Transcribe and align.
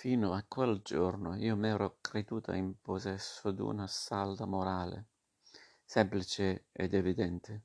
Fino 0.00 0.32
a 0.32 0.44
quel 0.46 0.80
giorno 0.84 1.34
io 1.34 1.56
m'ero 1.56 1.96
creduta 2.00 2.54
in 2.54 2.80
possesso 2.80 3.50
d'una 3.50 3.88
salda 3.88 4.46
morale, 4.46 5.06
semplice 5.84 6.66
ed 6.70 6.94
evidente, 6.94 7.62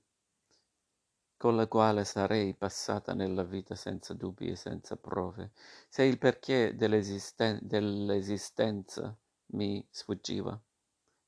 con 1.38 1.56
la 1.56 1.68
quale 1.68 2.04
sarei 2.06 2.56
passata 2.56 3.14
nella 3.14 3.44
vita 3.44 3.76
senza 3.76 4.16
dubbi 4.16 4.48
e 4.48 4.56
senza 4.56 4.96
prove, 4.96 5.52
se 5.88 6.06
il 6.06 6.18
perché 6.18 6.76
dell'esisten- 6.76 7.60
dell'esistenza 7.62 9.16
mi 9.52 9.86
sfuggiva, 9.92 10.60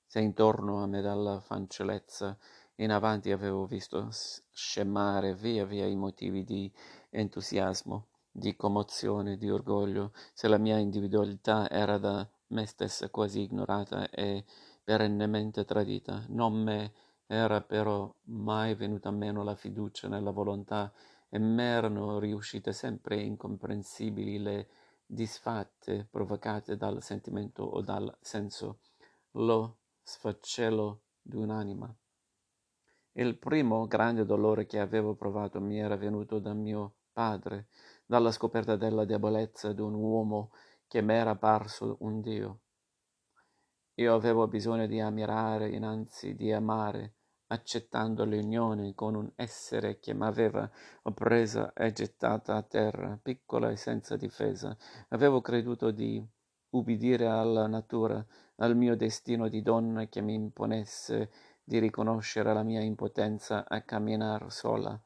se 0.07 0.19
intorno 0.21 0.81
a 0.81 0.87
me 0.87 1.01
dalla 1.01 1.39
fanciullezza 1.39 2.35
in 2.77 2.89
avanti 2.89 3.31
avevo 3.31 3.67
visto 3.67 4.09
scemare 4.49 5.35
via 5.35 5.65
via 5.65 5.85
i 5.85 5.95
motivi 5.95 6.43
di 6.43 6.73
entusiasmo 7.11 8.07
di 8.37 8.53
commozione, 8.57 9.37
di 9.37 9.49
orgoglio, 9.49 10.11
se 10.33 10.49
la 10.49 10.57
mia 10.57 10.77
individualità 10.77 11.69
era 11.69 11.97
da 11.97 12.27
me 12.47 12.65
stessa 12.65 13.09
quasi 13.09 13.43
ignorata 13.43 14.09
e 14.09 14.43
perennemente 14.83 15.63
tradita. 15.63 16.25
Non 16.27 16.61
me 16.61 16.91
era 17.27 17.61
però 17.61 18.13
mai 18.23 18.75
venuta 18.75 19.09
meno 19.09 19.41
la 19.41 19.55
fiducia 19.55 20.09
nella 20.09 20.31
volontà 20.31 20.91
e 21.29 21.39
m'erano 21.39 22.19
riuscite 22.19 22.73
sempre 22.73 23.21
incomprensibili 23.21 24.37
le 24.37 24.67
disfatte 25.05 26.05
provocate 26.09 26.75
dal 26.75 27.01
sentimento 27.01 27.63
o 27.63 27.81
dal 27.81 28.15
senso, 28.19 28.79
lo 29.31 29.77
sfaccello 30.03 31.03
d'un'anima. 31.21 31.95
Il 33.13 33.37
primo 33.37 33.87
grande 33.87 34.25
dolore 34.25 34.65
che 34.65 34.77
avevo 34.77 35.15
provato 35.15 35.61
mi 35.61 35.79
era 35.79 35.95
venuto 35.95 36.39
da 36.39 36.53
mio 36.53 36.95
padre, 37.15 37.67
dalla 38.05 38.31
scoperta 38.31 38.75
della 38.75 39.05
debolezza 39.05 39.73
d'un 39.73 39.93
uomo 39.93 40.51
che 40.87 41.01
m'era 41.01 41.35
parso 41.35 41.97
un 42.01 42.21
Dio. 42.21 42.59
Io 43.95 44.13
avevo 44.13 44.47
bisogno 44.47 44.85
di 44.85 44.99
ammirare 44.99 45.69
innanzi 45.69 46.35
di 46.35 46.51
amare, 46.51 47.13
accettando 47.47 48.25
l'unione 48.25 48.93
con 48.93 49.15
un 49.15 49.31
essere 49.35 49.99
che 49.99 50.13
m'aveva 50.13 50.69
oppresa 51.03 51.73
e 51.73 51.91
gettata 51.93 52.55
a 52.55 52.61
terra, 52.61 53.17
piccola 53.21 53.71
e 53.71 53.77
senza 53.77 54.15
difesa. 54.17 54.75
Avevo 55.09 55.41
creduto 55.41 55.91
di 55.91 56.23
ubbidire 56.71 57.27
alla 57.27 57.67
natura, 57.67 58.23
al 58.57 58.75
mio 58.75 58.95
destino 58.95 59.47
di 59.47 59.61
donna 59.61 60.07
che 60.07 60.21
mi 60.21 60.33
imponesse 60.33 61.31
di 61.63 61.79
riconoscere 61.79 62.53
la 62.53 62.63
mia 62.63 62.81
impotenza 62.81 63.65
a 63.67 63.81
camminar 63.81 64.51
sola 64.51 65.01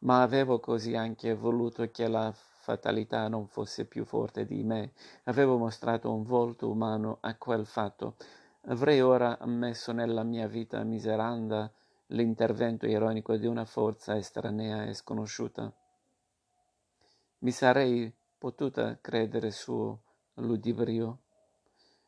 ma 0.00 0.22
avevo 0.22 0.60
così 0.60 0.94
anche 0.94 1.34
voluto 1.34 1.90
che 1.90 2.08
la 2.08 2.32
fatalità 2.32 3.28
non 3.28 3.46
fosse 3.46 3.84
più 3.84 4.04
forte 4.04 4.44
di 4.44 4.62
me. 4.62 4.92
Avevo 5.24 5.56
mostrato 5.56 6.12
un 6.12 6.22
volto 6.22 6.70
umano 6.70 7.18
a 7.20 7.34
quel 7.36 7.66
fatto. 7.66 8.16
Avrei 8.66 9.00
ora 9.00 9.38
ammesso 9.38 9.92
nella 9.92 10.22
mia 10.22 10.46
vita 10.46 10.82
miseranda 10.84 11.70
l'intervento 12.08 12.86
ironico 12.86 13.36
di 13.36 13.46
una 13.46 13.64
forza 13.64 14.16
estranea 14.16 14.84
e 14.84 14.94
sconosciuta. 14.94 15.72
Mi 17.38 17.50
sarei 17.50 18.12
potuta 18.38 18.98
credere 19.00 19.50
suo 19.50 20.00
ludibrio. 20.34 21.18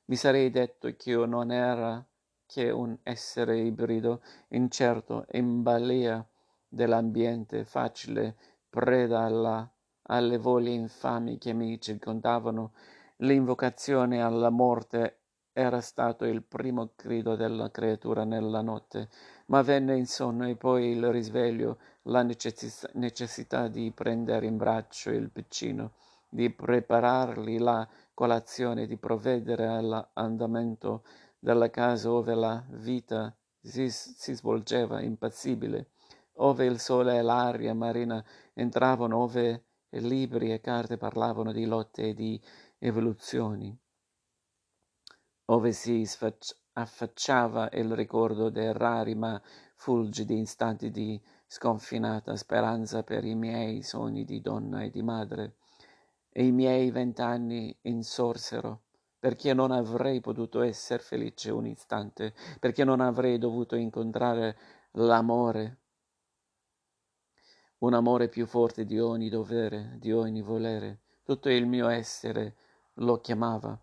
Mi 0.06 0.16
sarei 0.16 0.50
detto 0.50 0.94
che 0.96 1.10
io 1.10 1.24
non 1.24 1.50
era 1.50 2.04
che 2.46 2.70
un 2.70 2.98
essere 3.02 3.60
ibrido, 3.60 4.22
incerto, 4.48 5.24
in 5.32 5.62
balia 5.62 6.24
dell'ambiente 6.72 7.64
facile, 7.64 8.34
preda 8.70 9.20
alla, 9.20 9.70
alle 10.04 10.38
voglie 10.38 10.70
infami 10.70 11.36
che 11.36 11.52
mi 11.52 11.78
circondavano, 11.78 12.72
l'invocazione 13.16 14.22
alla 14.22 14.48
morte 14.48 15.18
era 15.52 15.82
stato 15.82 16.24
il 16.24 16.42
primo 16.42 16.92
grido 16.96 17.36
della 17.36 17.70
creatura 17.70 18.24
nella 18.24 18.62
notte, 18.62 19.10
ma 19.46 19.60
venne 19.60 19.98
il 19.98 20.06
sonno 20.08 20.48
e 20.48 20.56
poi 20.56 20.92
il 20.92 21.10
risveglio, 21.10 21.78
la 22.04 22.22
necess- 22.22 22.90
necessità 22.94 23.68
di 23.68 23.92
prendere 23.94 24.46
in 24.46 24.56
braccio 24.56 25.10
il 25.10 25.30
piccino, 25.30 25.92
di 26.26 26.48
preparargli 26.48 27.58
la 27.58 27.86
colazione, 28.14 28.86
di 28.86 28.96
provvedere 28.96 29.66
all'andamento 29.66 31.04
della 31.38 31.68
casa 31.68 32.10
ove 32.10 32.34
la 32.34 32.64
vita 32.70 33.36
si, 33.60 33.90
si 33.90 34.32
svolgeva 34.32 35.02
impassibile 35.02 35.88
ove 36.42 36.66
il 36.66 36.78
sole 36.78 37.18
e 37.18 37.22
l'aria 37.22 37.74
marina 37.74 38.24
entravano, 38.54 39.18
ove 39.18 39.64
libri 39.90 40.52
e 40.52 40.60
carte 40.60 40.96
parlavano 40.96 41.52
di 41.52 41.64
lotte 41.64 42.08
e 42.08 42.14
di 42.14 42.40
evoluzioni, 42.78 43.76
ove 45.46 45.72
si 45.72 46.08
affacciava 46.74 47.68
il 47.72 47.94
ricordo 47.94 48.48
dei 48.48 48.72
rari 48.72 49.14
ma 49.14 49.40
fulgidi 49.76 50.40
istanti 50.40 50.90
di 50.90 51.20
sconfinata 51.46 52.34
speranza 52.36 53.02
per 53.02 53.24
i 53.24 53.34
miei 53.34 53.82
sogni 53.82 54.24
di 54.24 54.40
donna 54.40 54.82
e 54.82 54.90
di 54.90 55.02
madre. 55.02 55.56
E 56.34 56.46
i 56.46 56.52
miei 56.52 56.90
vent'anni 56.90 57.76
insorsero 57.82 58.84
perché 59.18 59.52
non 59.52 59.70
avrei 59.70 60.20
potuto 60.20 60.62
essere 60.62 61.02
felice 61.02 61.50
un 61.52 61.66
istante, 61.66 62.34
perché 62.58 62.84
non 62.84 63.00
avrei 63.00 63.38
dovuto 63.38 63.76
incontrare 63.76 64.56
l'amore 64.92 65.81
un 67.82 67.94
amore 67.94 68.28
più 68.28 68.46
forte 68.46 68.84
di 68.84 68.98
ogni 69.00 69.28
dovere, 69.28 69.96
di 69.98 70.12
ogni 70.12 70.40
volere. 70.40 71.00
Tutto 71.24 71.48
il 71.48 71.66
mio 71.66 71.88
essere 71.88 72.56
lo 72.94 73.20
chiamava. 73.20 73.78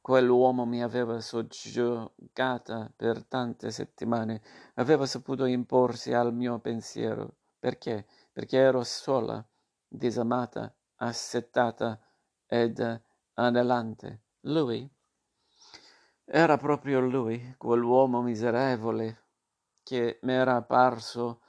Quell'uomo 0.00 0.66
mi 0.66 0.82
aveva 0.82 1.20
soggiogata 1.20 2.92
per 2.94 3.24
tante 3.24 3.70
settimane, 3.70 4.42
aveva 4.74 5.06
saputo 5.06 5.44
imporsi 5.44 6.12
al 6.12 6.34
mio 6.34 6.58
pensiero. 6.58 7.36
Perché? 7.58 8.06
Perché 8.32 8.58
ero 8.58 8.82
sola, 8.82 9.44
disamata, 9.86 10.74
assettata 10.96 12.00
ed 12.46 13.02
anelante. 13.34 14.22
Lui? 14.40 14.90
Era 16.24 16.56
proprio 16.56 16.98
lui, 17.00 17.54
quell'uomo 17.56 18.22
miserevole 18.22 19.22
che 19.84 20.18
m'era 20.22 20.56
apparso 20.56 21.42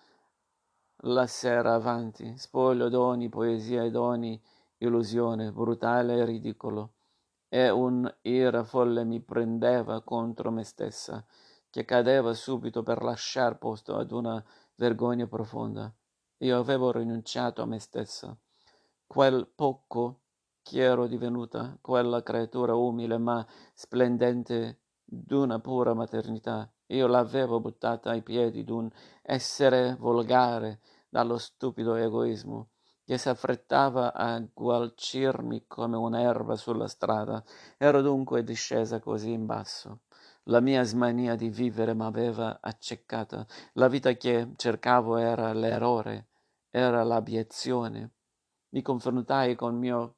la 1.08 1.28
sera 1.28 1.76
avanti, 1.76 2.36
spoglio 2.38 2.90
d'ogni 2.90 3.30
poesia 3.30 3.84
e 3.84 3.92
d'ogni 3.92 4.42
illusione, 4.78 5.52
brutale 5.52 6.16
e 6.16 6.26
ridicolo. 6.26 6.94
E 7.48 7.70
un'ira 7.70 8.64
folle 8.64 9.04
mi 9.04 9.22
prendeva 9.22 10.02
contro 10.02 10.52
me 10.52 10.64
stessa, 10.64 11.24
che 11.70 11.86
cadeva 11.86 12.34
subito 12.34 12.82
per 12.82 13.04
lasciar 13.04 13.58
posto 13.60 13.96
ad 13.96 14.12
una 14.12 14.44
vergogna 14.76 15.28
profonda. 15.28 15.94
Io 16.40 16.58
avevo 16.58 16.92
rinunciato 16.92 17.62
a 17.62 17.66
me 17.66 17.80
stessa. 17.80 18.36
Quel 19.06 19.48
poco 19.54 20.22
che 20.64 20.82
ero 20.82 21.06
divenuta, 21.06 21.78
quella 21.82 22.24
creatura 22.24 22.74
umile 22.74 23.20
ma 23.20 23.46
splendente 23.74 24.80
d'una 25.04 25.60
pura 25.60 25.94
maternità, 25.94 26.68
io 26.88 27.08
l'avevo 27.08 27.60
buttata 27.60 28.12
ai 28.12 28.22
piedi 28.22 28.64
d'un 28.64 28.90
essere 29.22 29.96
volgare, 30.00 30.82
dallo 31.16 31.38
stupido 31.38 31.96
egoismo 31.96 32.72
che 33.06 33.18
s'affrettava 33.18 34.14
a 34.14 34.38
gualcirmi 34.54 35.64
come 35.66 35.96
un'erba 35.96 36.58
sulla 36.58 36.90
strada. 36.90 37.42
Ero 37.78 38.02
dunque 38.02 38.44
discesa 38.44 39.00
così 39.00 39.32
in 39.32 39.46
basso. 39.46 40.02
La 40.46 40.60
mia 40.60 40.84
smania 40.84 41.36
di 41.36 41.48
vivere 41.48 41.94
m'aveva 41.94 42.60
accecata. 42.60 43.48
La 43.76 43.88
vita 43.88 44.12
che 44.12 44.52
cercavo 44.58 45.16
era 45.16 45.54
l'errore, 45.54 46.28
era 46.70 47.02
l'abiezione. 47.04 48.12
Mi 48.72 48.82
confrontai 48.82 49.56
con 49.56 49.78
mio 49.78 50.18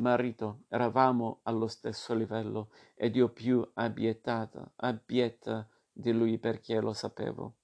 marito, 0.00 0.62
eravamo 0.68 1.40
allo 1.42 1.66
stesso 1.66 2.14
livello 2.14 2.70
ed 2.94 3.16
io 3.16 3.28
più 3.28 3.68
abiettata, 3.74 4.72
abietta 4.76 5.68
di 5.92 6.12
lui 6.12 6.38
perché 6.38 6.80
lo 6.80 6.94
sapevo. 6.94 7.56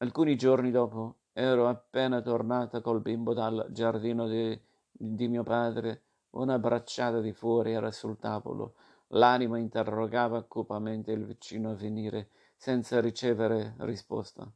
Alcuni 0.00 0.36
giorni 0.36 0.70
dopo 0.70 1.16
ero 1.32 1.66
appena 1.66 2.20
tornata 2.20 2.80
col 2.80 3.00
bimbo 3.00 3.34
dal 3.34 3.66
giardino 3.70 4.28
di, 4.28 4.56
di 4.92 5.26
mio 5.26 5.42
padre. 5.42 6.02
Una 6.30 6.56
bracciata 6.60 7.20
di 7.20 7.32
fuori 7.32 7.72
era 7.72 7.90
sul 7.90 8.16
tavolo. 8.16 8.74
L'anima 9.08 9.58
interrogava 9.58 10.44
cupamente 10.44 11.10
il 11.10 11.24
vicino 11.24 11.70
a 11.70 11.74
venire, 11.74 12.28
senza 12.54 13.00
ricevere 13.00 13.74
risposta. 13.78 14.48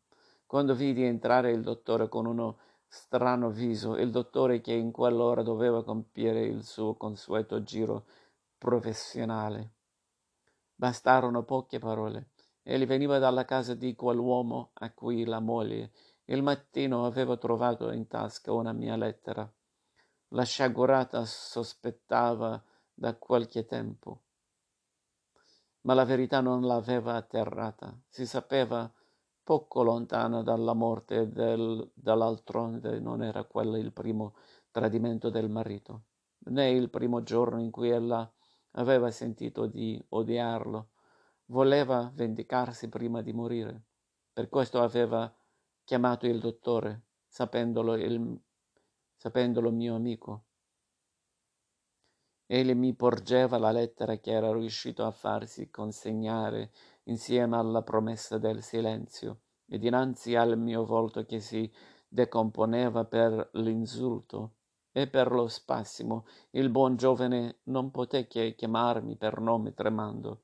Quando 0.46 0.76
vidi 0.76 1.02
entrare 1.02 1.50
il 1.50 1.62
dottore 1.62 2.08
con 2.08 2.26
uno 2.26 2.58
strano 2.86 3.50
viso, 3.50 3.96
il 3.96 4.12
dottore 4.12 4.60
che 4.60 4.74
in 4.74 4.92
quell'ora 4.92 5.42
doveva 5.42 5.82
compiere 5.82 6.42
il 6.42 6.62
suo 6.62 6.94
consueto 6.94 7.64
giro 7.64 8.04
professionale. 8.56 9.70
Bastarono 10.76 11.42
poche 11.42 11.80
parole. 11.80 12.31
Egli 12.62 12.86
veniva 12.86 13.18
dalla 13.18 13.44
casa 13.44 13.74
di 13.74 13.94
quell'uomo 13.94 14.70
a 14.74 14.92
cui 14.92 15.24
la 15.24 15.40
moglie 15.40 15.90
il 16.26 16.42
mattino 16.42 17.04
aveva 17.04 17.36
trovato 17.36 17.90
in 17.90 18.06
tasca 18.06 18.52
una 18.52 18.72
mia 18.72 18.96
lettera. 18.96 19.50
la 20.34 20.44
sciagurata 20.44 21.24
sospettava 21.24 22.62
da 22.94 23.14
qualche 23.16 23.66
tempo. 23.66 24.22
Ma 25.82 25.94
la 25.94 26.04
verità 26.04 26.40
non 26.40 26.62
l'aveva 26.62 27.16
atterrata. 27.16 27.94
Si 28.08 28.24
sapeva 28.24 28.90
poco 29.42 29.82
lontana 29.82 30.42
dalla 30.42 30.72
morte 30.72 31.30
del, 31.30 31.90
dall'altronde 31.92 33.00
non 33.00 33.22
era 33.22 33.44
quello 33.44 33.76
il 33.76 33.92
primo 33.92 34.34
tradimento 34.70 35.28
del 35.28 35.50
marito, 35.50 36.04
né 36.50 36.70
il 36.70 36.88
primo 36.88 37.22
giorno 37.22 37.60
in 37.60 37.70
cui 37.70 37.90
ella 37.90 38.30
aveva 38.72 39.10
sentito 39.10 39.66
di 39.66 40.02
odiarlo. 40.10 40.91
Voleva 41.46 42.10
vendicarsi 42.14 42.88
prima 42.88 43.22
di 43.22 43.32
morire. 43.32 43.82
Per 44.32 44.48
questo 44.48 44.80
aveva 44.80 45.32
chiamato 45.84 46.26
il 46.26 46.40
dottore, 46.40 47.02
sapendolo, 47.26 47.94
il, 47.94 48.40
sapendolo 49.16 49.70
mio 49.70 49.94
amico. 49.94 50.44
Egli 52.46 52.74
mi 52.74 52.94
porgeva 52.94 53.58
la 53.58 53.70
lettera 53.70 54.18
che 54.18 54.30
era 54.30 54.52
riuscito 54.52 55.04
a 55.04 55.10
farsi 55.10 55.70
consegnare 55.70 56.70
insieme 57.04 57.56
alla 57.56 57.82
promessa 57.82 58.38
del 58.38 58.62
silenzio, 58.62 59.40
e 59.66 59.78
dinanzi 59.78 60.34
al 60.34 60.58
mio 60.58 60.84
volto 60.84 61.24
che 61.24 61.40
si 61.40 61.70
decomponeva 62.06 63.04
per 63.06 63.50
l'insulto 63.54 64.56
e 64.92 65.08
per 65.08 65.32
lo 65.32 65.48
spasimo, 65.48 66.26
il 66.50 66.68
buon 66.68 66.96
giovane 66.96 67.60
non 67.64 67.90
poté 67.90 68.26
che 68.26 68.54
chiamarmi 68.54 69.16
per 69.16 69.40
nome 69.40 69.72
tremando, 69.72 70.42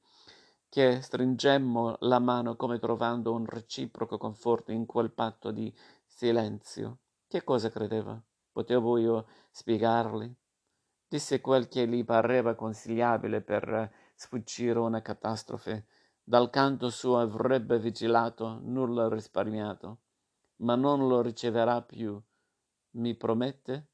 che 0.68 1.00
stringemmo 1.00 1.96
la 2.00 2.18
mano 2.18 2.56
come 2.56 2.78
trovando 2.78 3.32
un 3.32 3.46
reciproco 3.46 4.18
conforto 4.18 4.72
in 4.72 4.86
quel 4.86 5.10
patto 5.10 5.50
di 5.50 5.74
silenzio. 6.04 6.98
Che 7.26 7.42
cosa 7.44 7.70
credeva? 7.70 8.20
Potevo 8.52 8.98
io 8.98 9.26
spiegargli? 9.50 10.34
Disse 11.06 11.40
quel 11.40 11.68
che 11.68 11.86
gli 11.86 12.04
pareva 12.04 12.54
consigliabile 12.54 13.40
per 13.40 13.90
sfuggire 14.14 14.78
una 14.78 15.00
catastrofe. 15.00 15.86
Dal 16.22 16.50
canto 16.50 16.90
suo 16.90 17.18
avrebbe 17.18 17.78
vigilato, 17.78 18.58
nulla 18.62 19.08
risparmiato, 19.08 20.00
ma 20.56 20.74
non 20.74 21.08
lo 21.08 21.22
riceverà 21.22 21.80
più. 21.80 22.20
Mi 22.90 23.14
promette? 23.14 23.88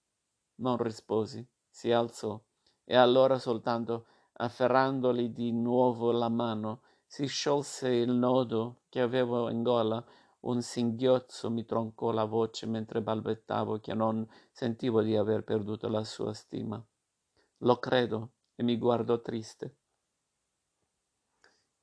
Non 0.56 0.76
risposi. 0.78 1.46
Si 1.68 1.92
alzò 1.92 2.40
e 2.84 2.96
allora 2.96 3.38
soltanto 3.38 4.06
afferrandogli 4.36 5.28
di 5.28 5.52
nuovo 5.52 6.10
la 6.10 6.28
mano 6.28 6.82
si 7.06 7.26
sciolse 7.26 7.88
il 7.88 8.10
nodo 8.10 8.82
che 8.88 9.00
avevo 9.00 9.48
in 9.48 9.62
gola 9.62 10.04
un 10.40 10.60
singhiozzo 10.60 11.50
mi 11.50 11.64
troncò 11.64 12.10
la 12.10 12.24
voce 12.24 12.66
mentre 12.66 13.00
balbettavo 13.00 13.78
che 13.80 13.94
non 13.94 14.26
sentivo 14.50 15.02
di 15.02 15.16
aver 15.16 15.42
perduto 15.42 15.88
la 15.88 16.04
sua 16.04 16.34
stima. 16.34 16.82
Lo 17.58 17.78
credo 17.78 18.32
e 18.54 18.62
mi 18.62 18.76
guardò 18.76 19.20
triste. 19.20 19.76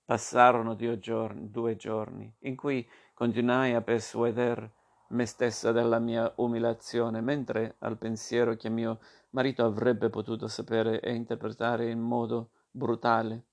Passarono 0.06 0.76
giorni, 1.00 1.50
due 1.50 1.76
giorni 1.76 2.32
in 2.40 2.56
cui 2.56 2.88
continuai 3.14 3.74
a 3.74 3.82
persuader 3.82 4.72
me 5.12 5.26
stessa 5.26 5.72
della 5.72 6.00
mia 6.00 6.32
umiliazione, 6.38 7.22
mentre 7.22 7.76
al 7.80 7.98
pensiero 7.98 8.56
che 8.56 8.70
mio 8.70 9.00
marito 9.32 9.66
avrebbe 9.66 10.10
potuto 10.10 10.48
sapere 10.48 11.00
e 11.02 11.14
interpretare 11.14 11.90
in 11.90 12.00
modo 12.00 12.52
brutale. 12.72 13.46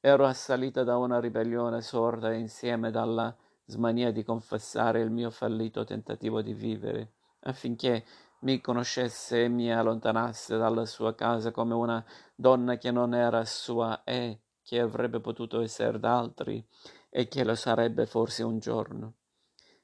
Ero 0.00 0.26
assalita 0.26 0.84
da 0.84 0.96
una 0.96 1.20
ribellione 1.20 1.82
sorda 1.82 2.32
insieme 2.32 2.90
dalla 2.90 3.34
smania 3.64 4.10
di 4.12 4.22
confessare 4.22 5.00
il 5.00 5.10
mio 5.10 5.30
fallito 5.30 5.84
tentativo 5.84 6.40
di 6.40 6.54
vivere, 6.54 7.14
affinché 7.40 8.04
mi 8.40 8.60
conoscesse 8.60 9.44
e 9.44 9.48
mi 9.48 9.72
allontanasse 9.72 10.56
dalla 10.56 10.86
sua 10.86 11.14
casa 11.14 11.50
come 11.50 11.74
una 11.74 12.04
donna 12.34 12.78
che 12.78 12.90
non 12.90 13.14
era 13.14 13.44
sua 13.44 14.04
e 14.04 14.40
che 14.62 14.80
avrebbe 14.80 15.20
potuto 15.20 15.60
essere 15.60 15.98
d'altri 15.98 16.64
e 17.10 17.26
che 17.26 17.42
lo 17.42 17.54
sarebbe 17.54 18.06
forse 18.06 18.42
un 18.42 18.58
giorno 18.58 19.14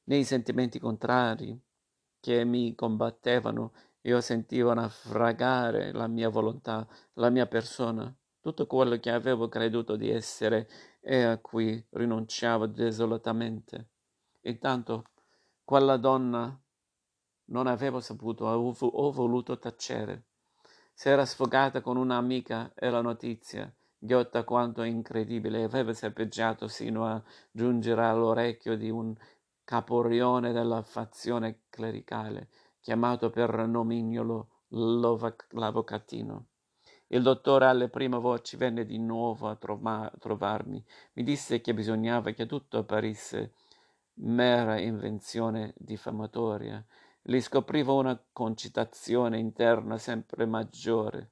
nei 0.04 0.24
sentimenti 0.24 0.78
contrari 0.78 1.58
che 2.20 2.44
mi 2.44 2.74
combattevano, 2.74 3.72
io 4.06 4.20
sentivo 4.20 4.74
naufragare 4.74 5.92
la 5.92 6.06
mia 6.06 6.28
volontà, 6.28 6.86
la 7.14 7.30
mia 7.30 7.46
persona, 7.46 8.14
tutto 8.40 8.66
quello 8.66 8.98
che 8.98 9.10
avevo 9.10 9.48
creduto 9.48 9.96
di 9.96 10.10
essere 10.10 10.68
e 11.00 11.22
a 11.22 11.38
cui 11.38 11.82
rinunciavo 11.90 12.66
desolatamente. 12.66 13.88
Intanto 14.42 15.04
quella 15.64 15.96
donna 15.96 16.58
non 17.46 17.66
avevo 17.66 18.00
saputo, 18.00 18.44
ho, 18.44 19.10
voluto 19.12 19.58
tacere. 19.58 20.24
S'era 20.92 21.24
sfogata 21.24 21.80
con 21.80 21.96
un'amica 21.96 22.72
e 22.74 22.90
la 22.90 23.00
notizia, 23.00 23.72
ghiotta 23.98 24.44
quanto 24.44 24.82
incredibile, 24.82 25.64
aveva 25.64 25.94
serpeggiato 25.94 26.68
sino 26.68 27.06
a 27.06 27.22
giungere 27.50 28.04
all'orecchio 28.04 28.76
di 28.76 28.90
un 28.90 29.14
caporione 29.64 30.52
della 30.52 30.82
fazione 30.82 31.62
clericale, 31.70 32.48
chiamato 32.84 33.30
per 33.30 33.66
nomignolo 33.66 34.48
l'avvocatino. 34.68 36.46
Il 37.06 37.22
dottore 37.22 37.64
alle 37.64 37.88
prime 37.88 38.18
voci 38.18 38.58
venne 38.58 38.84
di 38.84 38.98
nuovo 38.98 39.48
a 39.48 39.56
trova- 39.56 40.12
trovarmi. 40.18 40.84
Mi 41.14 41.22
disse 41.22 41.62
che 41.62 41.72
bisognava 41.72 42.32
che 42.32 42.44
tutto 42.44 42.76
apparisse 42.76 43.54
mera 44.16 44.78
invenzione 44.78 45.72
diffamatoria. 45.78 46.84
Gli 47.22 47.40
scoprivo 47.40 47.94
una 47.94 48.22
concitazione 48.32 49.38
interna 49.38 49.96
sempre 49.96 50.44
maggiore. 50.44 51.30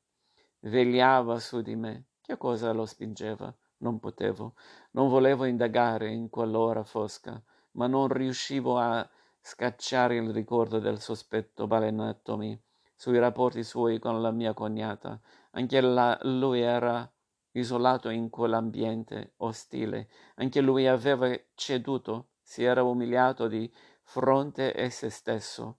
Vegliava 0.61 1.39
su 1.39 1.61
di 1.61 1.77
me. 1.77 2.07
Che 2.23 2.39
cosa 2.39 2.73
lo 2.73 2.87
spingeva? 2.87 3.55
Non 3.79 3.99
potevo, 3.99 4.55
non 4.93 5.11
volevo 5.11 5.45
indagare 5.45 6.11
in 6.11 6.31
quell'ora 6.31 6.83
fosca 6.83 7.43
ma 7.73 7.87
non 7.87 8.09
riuscivo 8.09 8.79
a 8.79 9.09
scacciare 9.43 10.17
il 10.17 10.33
ricordo 10.33 10.79
del 10.79 11.01
sospetto 11.01 11.67
balenatomi 11.67 12.59
sui 12.95 13.19
rapporti 13.19 13.65
suoi 13.65 13.99
con 13.99 14.23
la 14.23 14.31
mia 14.31 14.55
cognata. 14.55 15.21
Anche 15.51 15.81
la, 15.81 16.17
lui 16.23 16.61
era 16.61 17.11
isolato 17.53 18.09
in 18.09 18.31
quell'ambiente 18.31 19.35
ostile. 19.39 20.09
Anche 20.37 20.61
lui 20.61 20.87
aveva 20.87 21.29
ceduto, 21.55 22.29
si 22.41 22.63
era 22.63 22.85
umiliato 22.85 23.49
di 23.49 23.71
fronte 24.05 24.73
a 24.73 24.89
se 24.89 25.11
stesso. 25.11 25.79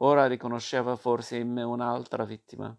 Ora 0.00 0.26
riconosceva 0.26 0.94
forse 0.94 1.38
in 1.38 1.50
me 1.50 1.62
un'altra 1.62 2.24
vittima. 2.24 2.76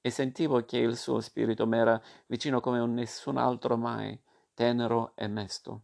E 0.00 0.10
sentivo 0.10 0.64
che 0.64 0.78
il 0.78 0.96
suo 0.96 1.20
spirito 1.20 1.66
m'era 1.66 2.00
vicino 2.26 2.60
come 2.60 2.78
un 2.78 2.94
nessun 2.94 3.36
altro 3.36 3.76
mai, 3.76 4.18
tenero 4.54 5.12
e 5.14 5.26
mesto. 5.28 5.82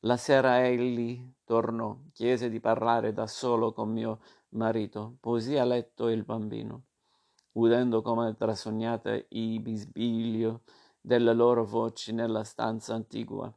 La 0.00 0.16
sera 0.16 0.64
egli 0.66 1.22
tornò, 1.50 1.96
chiese 2.12 2.48
di 2.48 2.60
parlare 2.60 3.12
da 3.12 3.26
solo 3.26 3.72
con 3.72 3.90
mio 3.90 4.20
marito, 4.50 5.16
posì 5.18 5.56
a 5.56 5.64
letto 5.64 6.06
il 6.06 6.22
bambino. 6.22 6.82
Udendo 7.54 8.02
come 8.02 8.36
trasognate 8.36 9.26
i 9.30 9.58
bisbiglio 9.58 10.60
delle 11.00 11.32
loro 11.32 11.64
voci 11.64 12.12
nella 12.12 12.44
stanza 12.44 12.94
antigua. 12.94 13.52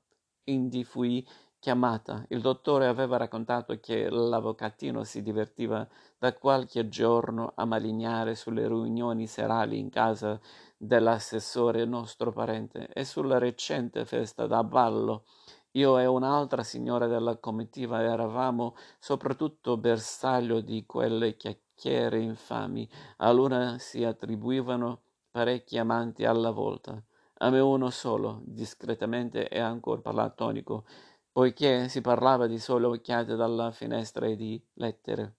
Indi 0.46 0.84
fui 0.84 1.24
chiamata. 1.60 2.26
Il 2.30 2.42
dottore 2.42 2.88
aveva 2.88 3.18
raccontato 3.18 3.80
che 3.80 4.10
l'avvocatino 4.10 5.04
si 5.04 5.22
divertiva 5.22 5.88
da 6.18 6.34
qualche 6.34 6.90
giorno 6.90 7.52
a 7.54 7.64
malignare 7.66 8.34
sulle 8.34 8.68
riunioni 8.68 9.28
serali 9.28 9.78
in 9.78 9.92
casa 9.92 10.40
dell'assessore 10.76 11.86
nostro 11.86 12.32
parente 12.32 12.88
e 12.88 13.06
sulla 13.06 13.38
recente 13.38 14.04
festa 14.04 14.48
da 14.48 14.64
ballo 14.64 15.26
io 15.76 15.98
e 15.98 16.06
un'altra 16.06 16.62
signora 16.64 17.08
della 17.08 17.38
comitiva 17.38 18.04
eravamo 18.04 18.76
soprattutto 19.00 19.78
bersaglio 19.78 20.62
di 20.62 20.86
quelle 20.86 21.36
chiacchiere 21.36 22.20
infami. 22.20 22.88
A 23.18 23.32
l'una 23.32 23.80
si 23.80 24.04
attribuivano 24.04 25.02
parecchi 25.32 25.80
amanti 25.80 26.26
alla 26.26 26.52
volta, 26.52 27.02
a 27.40 27.50
me 27.50 27.60
uno 27.60 27.90
solo, 27.90 28.42
discretamente 28.46 29.48
e 29.50 29.60
ancora 29.60 30.02
platonico, 30.02 30.86
poiché 31.32 31.90
si 31.90 32.02
parlava 32.02 32.46
di 32.46 32.60
sole 32.60 32.86
occhiate 32.86 33.36
dalla 33.36 33.72
finestra 33.72 34.28
e 34.28 34.36
di 34.36 34.64
lettere. 34.74 35.38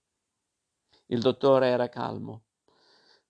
Il 1.06 1.20
dottore 1.20 1.68
era 1.68 1.88
calmo, 1.88 2.46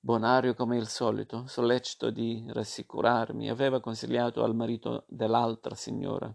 bonario 0.01 0.55
come 0.55 0.79
il 0.79 0.89
solito, 0.89 1.47
sollecito 1.49 2.09
di 2.09 2.47
rassicurarmi, 2.49 3.51
aveva 3.51 3.81
consigliato 3.81 4.43
al 4.43 4.55
marito 4.55 5.05
dell'altra 5.07 5.75
signora 5.75 6.35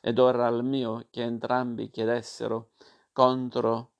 ed 0.00 0.18
ora 0.18 0.46
al 0.46 0.64
mio 0.64 1.06
che 1.10 1.22
entrambi 1.22 1.90
chiedessero 1.90 2.70
contro, 3.12 3.92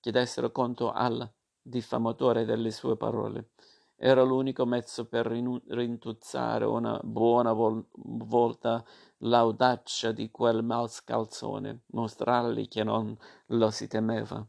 chiedessero 0.00 0.50
conto 0.52 0.90
al 0.90 1.30
diffamatore 1.60 2.44
delle 2.44 2.70
sue 2.70 2.96
parole. 2.96 3.50
Era 3.96 4.22
l'unico 4.22 4.66
mezzo 4.66 5.06
per 5.06 5.26
rintuzzare 5.26 6.64
una 6.64 6.98
buona 7.04 7.52
vol- 7.52 7.86
volta 7.92 8.84
l'audacia 9.18 10.10
di 10.10 10.30
quel 10.30 10.64
mascalzone, 10.64 11.84
mostrargli 11.92 12.66
che 12.66 12.82
non 12.82 13.16
lo 13.46 13.70
si 13.70 13.86
temeva. 13.86 14.44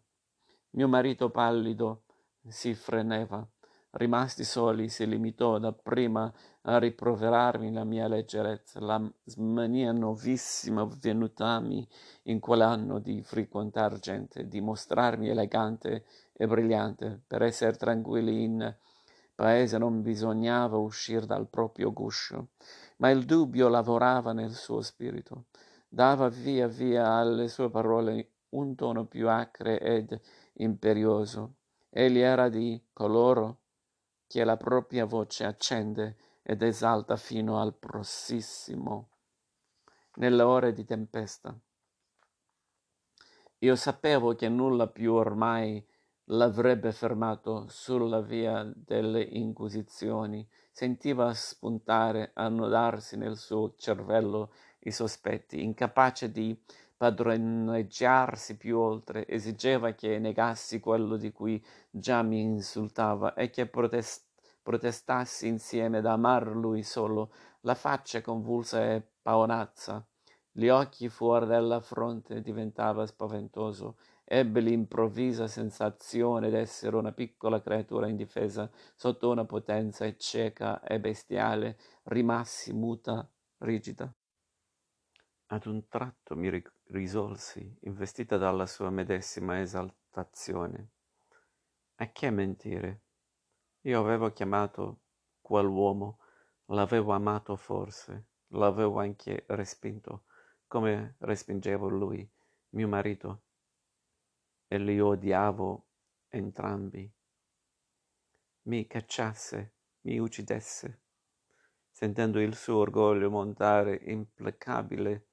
Mio 0.71 0.87
marito 0.87 1.29
pallido 1.29 2.05
si 2.47 2.73
freneva. 2.73 3.47
Rimasti 3.95 4.43
soli, 4.43 4.89
si 4.89 5.05
limitò 5.05 5.59
dapprima 5.59 6.33
a 6.63 6.79
riproverarmi 6.79 7.71
la 7.71 7.83
mia 7.83 8.07
leggerezza, 8.07 8.79
la 8.79 8.99
smania 9.23 9.91
nuovissima 9.91 10.83
venutami 10.99 11.87
in 12.23 12.39
quell'anno 12.39 12.97
di 12.97 13.21
frequentar 13.21 13.99
gente, 13.99 14.47
di 14.47 14.61
mostrarmi 14.61 15.29
elegante 15.29 16.05
e 16.33 16.47
brillante. 16.47 17.21
Per 17.27 17.43
essere 17.43 17.77
tranquilli 17.77 18.41
in 18.41 18.75
paese 19.35 19.77
non 19.77 20.01
bisognava 20.01 20.77
uscire 20.77 21.27
dal 21.27 21.47
proprio 21.47 21.93
guscio, 21.93 22.47
ma 22.97 23.11
il 23.11 23.25
dubbio 23.25 23.67
lavorava 23.67 24.33
nel 24.33 24.55
suo 24.55 24.81
spirito, 24.81 25.45
dava 25.87 26.29
via 26.29 26.65
via 26.67 27.13
alle 27.13 27.47
sue 27.47 27.69
parole 27.69 28.29
un 28.49 28.73
tono 28.73 29.05
più 29.05 29.29
acre 29.29 29.79
ed 29.79 30.19
imperioso. 30.53 31.57
Egli 31.91 32.17
era 32.17 32.49
di 32.49 32.83
coloro 32.91 33.59
che 34.33 34.43
la 34.43 34.57
propria 34.57 35.05
voce 35.05 35.45
accende 35.45 36.17
ed 36.41 36.63
esalta 36.63 37.17
fino 37.17 37.61
al 37.61 37.75
prossimo 37.75 39.09
nelle 40.15 40.41
ore 40.41 40.73
di 40.73 40.83
tempesta. 40.85 41.55
Io 43.59 43.75
sapevo 43.75 44.33
che 44.33 44.49
nulla 44.49 44.87
più 44.87 45.13
ormai 45.13 45.85
l'avrebbe 46.29 46.91
fermato 46.93 47.67
sulla 47.69 48.21
via 48.21 48.67
delle 48.75 49.21
inquisizioni. 49.21 50.49
Sentiva 50.71 51.31
spuntare, 51.35 52.31
annodarsi 52.33 53.17
nel 53.17 53.37
suo 53.37 53.75
cervello 53.77 54.51
i 54.79 54.91
sospetti, 54.91 55.61
incapace 55.61 56.31
di 56.31 56.59
padroneggiarsi 56.97 58.57
più 58.57 58.77
oltre, 58.79 59.27
esigeva 59.27 59.91
che 59.91 60.19
negassi 60.19 60.79
quello 60.79 61.17
di 61.17 61.31
cui 61.31 61.63
già 61.89 62.21
mi 62.21 62.41
insultava 62.41 63.33
e 63.33 63.49
che 63.49 63.67
protest- 63.67 64.25
protestassi 64.61 65.47
insieme 65.47 65.97
ad 65.99 66.05
amar 66.05 66.47
lui 66.47 66.83
solo, 66.83 67.31
la 67.61 67.75
faccia 67.75 68.21
convulsa 68.21 68.83
e 68.93 69.03
paonazza, 69.21 70.05
gli 70.55 70.67
occhi 70.67 71.09
fuori 71.09 71.47
della 71.47 71.79
fronte 71.79 72.41
diventava 72.41 73.07
spaventoso, 73.07 73.97
ebbe 74.23 74.61
l'improvvisa 74.61 75.47
sensazione 75.47 76.49
d'essere 76.49 76.95
una 76.95 77.11
piccola 77.11 77.59
creatura 77.59 78.07
indifesa 78.07 78.69
sotto 78.95 79.31
una 79.31 79.45
potenza 79.45 80.15
cieca 80.15 80.81
e 80.81 80.99
bestiale, 80.99 81.77
rimassi 82.03 82.71
muta, 82.71 83.27
rigida. 83.59 84.13
Ad 85.53 85.67
un 85.67 85.87
tratto 85.87 86.35
mi 86.35 86.49
risolsi, 86.85 87.77
investita 87.81 88.37
dalla 88.37 88.65
sua 88.65 88.89
medesima 88.89 89.61
esaltazione. 89.61 90.89
A 91.97 92.11
che 92.11 92.31
mentire? 92.31 93.01
Io 93.81 93.99
avevo 93.99 94.33
chiamato 94.33 95.01
quell'uomo, 95.41 96.17
l'avevo 96.69 97.11
amato 97.11 97.55
forse, 97.55 98.29
l'avevo 98.47 98.97
anche 98.97 99.43
respinto, 99.49 100.23
come 100.65 101.17
respingevo 101.19 101.87
lui, 101.87 102.27
mio 102.69 102.87
marito, 102.87 103.43
e 104.67 104.79
li 104.79 104.99
odiavo 104.99 105.85
entrambi. 106.29 107.13
Mi 108.63 108.87
cacciasse, 108.87 109.73
mi 110.01 110.17
uccidesse, 110.17 111.01
sentendo 111.91 112.39
il 112.39 112.55
suo 112.55 112.77
orgoglio 112.77 113.29
montare 113.29 114.01
implacabile 114.05 115.27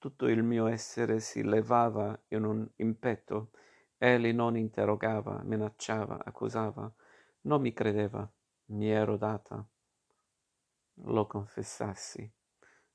tutto 0.00 0.28
il 0.28 0.42
mio 0.42 0.66
essere 0.66 1.20
si 1.20 1.44
levava 1.44 2.18
in 2.28 2.44
un 2.44 2.66
impeto. 2.76 3.50
Egli 3.98 4.32
non 4.32 4.56
interrogava, 4.56 5.42
minacciava, 5.44 6.24
accusava. 6.24 6.90
Non 7.42 7.60
mi 7.60 7.74
credeva. 7.74 8.28
Mi 8.68 8.90
ero 8.90 9.18
data. 9.18 9.62
Lo 11.04 11.26
confessassi. 11.26 12.32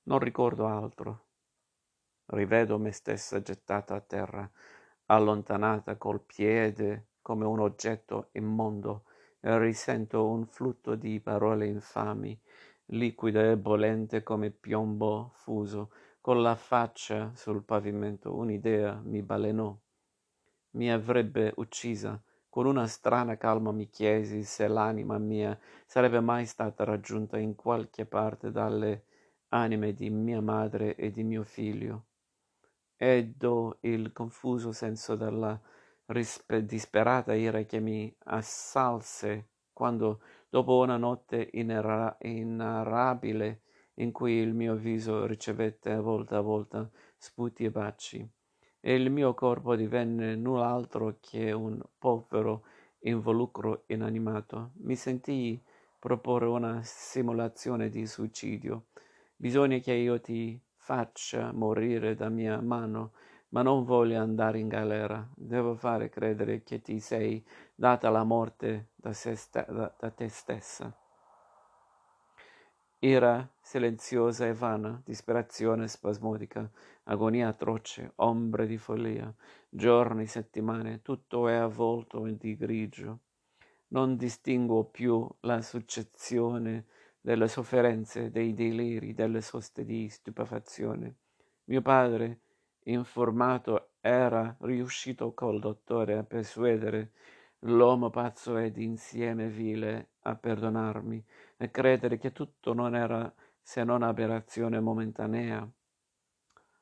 Non 0.03 0.17
ricordo 0.17 0.65
altro. 0.65 1.25
Rivedo 2.25 2.79
me 2.79 2.91
stessa 2.91 3.39
gettata 3.39 3.93
a 3.93 4.01
terra, 4.01 4.51
allontanata 5.05 5.97
col 5.97 6.21
piede 6.21 7.09
come 7.21 7.45
un 7.45 7.59
oggetto 7.59 8.29
immondo, 8.31 9.03
e 9.39 9.59
risento 9.59 10.27
un 10.27 10.47
flutto 10.47 10.95
di 10.95 11.19
parole 11.19 11.67
infami, 11.67 12.39
liquido 12.85 13.39
e 13.41 13.57
bollente 13.57 14.23
come 14.23 14.49
piombo 14.49 15.33
fuso, 15.35 15.91
con 16.25 16.41
la 16.41 16.55
faccia 16.55 17.31
sul 17.35 17.63
pavimento 17.63 18.33
un'idea 18.35 18.99
mi 19.03 19.21
balenò. 19.21 19.77
Mi 20.71 20.91
avrebbe 20.91 21.53
uccisa. 21.57 22.19
Con 22.49 22.65
una 22.65 22.87
strana 22.87 23.37
calma 23.37 23.71
mi 23.71 23.87
chiesi 23.91 24.41
se 24.43 24.67
l'anima 24.67 25.19
mia 25.19 25.55
sarebbe 25.85 26.21
mai 26.21 26.47
stata 26.47 26.83
raggiunta 26.83 27.37
in 27.37 27.53
qualche 27.53 28.07
parte 28.07 28.49
dalle 28.49 29.03
anime 29.49 29.93
di 29.93 30.09
mia 30.09 30.41
madre 30.41 30.95
e 30.95 31.11
di 31.11 31.21
mio 31.21 31.43
figlio. 31.43 32.05
Eddo 32.97 33.77
il 33.81 34.11
confuso 34.11 34.71
senso 34.71 35.15
della 35.15 35.61
rispe- 36.07 36.65
disperata 36.65 37.35
ira 37.35 37.61
che 37.65 37.79
mi 37.79 38.11
assalse 38.23 39.49
quando, 39.71 40.21
dopo 40.49 40.79
una 40.79 40.97
notte 40.97 41.49
inera- 41.53 42.17
inarrabile, 42.21 43.61
in 43.95 44.11
cui 44.11 44.33
il 44.33 44.53
mio 44.53 44.75
viso 44.75 45.25
ricevette 45.25 45.95
volta 45.97 46.37
a 46.37 46.41
volta 46.41 46.89
sputi 47.17 47.63
e 47.65 47.71
baci, 47.71 48.27
e 48.79 48.93
il 48.93 49.09
mio 49.09 49.33
corpo 49.33 49.75
divenne 49.75 50.35
null'altro 50.35 51.17
che 51.19 51.51
un 51.51 51.81
povero 51.97 52.63
involucro 52.99 53.83
inanimato. 53.87 54.71
Mi 54.81 54.95
sentii 54.95 55.61
proporre 55.99 56.45
una 56.45 56.81
simulazione 56.83 57.89
di 57.89 58.05
suicidio. 58.05 58.85
Bisogna 59.35 59.77
che 59.79 59.93
io 59.93 60.21
ti 60.21 60.59
faccia 60.75 61.51
morire 61.51 62.15
da 62.15 62.29
mia 62.29 62.61
mano, 62.61 63.13
ma 63.49 63.63
non 63.63 63.83
voglio 63.85 64.19
andare 64.19 64.59
in 64.59 64.67
galera. 64.67 65.27
Devo 65.35 65.75
fare 65.75 66.09
credere 66.09 66.63
che 66.63 66.81
ti 66.81 66.99
sei 66.99 67.43
data 67.73 68.09
la 68.09 68.23
morte 68.23 68.89
da, 68.95 69.13
sta- 69.13 69.65
da 69.97 70.09
te 70.11 70.29
stessa. 70.29 70.95
Ira 72.99 73.47
silenziosa 73.61 74.47
e 74.47 74.53
vana, 74.53 75.01
disperazione 75.03 75.87
spasmodica, 75.87 76.69
agonia 77.03 77.49
atroce, 77.49 78.13
ombre 78.15 78.65
di 78.65 78.77
follia, 78.77 79.31
giorni, 79.69 80.25
settimane, 80.27 81.01
tutto 81.01 81.49
è 81.49 81.55
avvolto 81.55 82.25
di 82.25 82.55
grigio. 82.55 83.19
Non 83.89 84.15
distinguo 84.15 84.85
più 84.85 85.27
la 85.41 85.61
successione 85.61 86.85
delle 87.19 87.47
sofferenze, 87.49 88.31
dei 88.31 88.53
deliri, 88.53 89.13
delle 89.13 89.41
soste 89.41 89.83
di 89.83 90.07
stupefazione. 90.07 91.15
Mio 91.65 91.81
padre, 91.81 92.39
informato, 92.85 93.89
era 93.99 94.55
riuscito 94.61 95.33
col 95.33 95.59
dottore 95.59 96.17
a 96.17 96.23
persuadere 96.23 97.11
l'uomo 97.67 98.11
pazzo 98.11 98.57
ed 98.57 98.77
insieme 98.77 99.47
vile 99.47 100.09
a 100.21 100.35
perdonarmi 100.35 101.23
e 101.57 101.71
credere 101.71 102.17
che 102.19 102.31
tutto 102.31 102.73
non 102.73 102.95
era 102.95 103.33
se 103.59 103.83
non 103.83 104.03
aberrazione 104.03 104.79
momentanea. 104.79 105.67